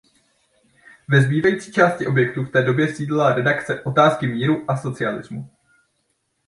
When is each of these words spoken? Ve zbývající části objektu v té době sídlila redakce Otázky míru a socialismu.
Ve 1.09 1.21
zbývající 1.21 1.71
části 1.71 2.07
objektu 2.07 2.43
v 2.43 2.49
té 2.51 2.63
době 2.63 2.95
sídlila 2.95 3.33
redakce 3.35 3.83
Otázky 3.83 4.27
míru 4.27 4.65
a 4.67 4.77
socialismu. 4.77 5.49